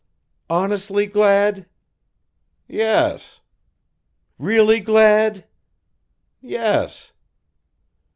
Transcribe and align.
"Honestly 0.49 1.05
glad?" 1.05 1.67
"Yes." 2.67 3.39
"Really 4.39 4.79
glad?" 4.79 5.45
"Yes." 6.41 7.11